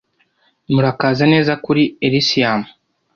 Murakaza 0.73 1.23
neza 1.33 1.53
kuri 1.65 1.83
Elysium 2.05 2.61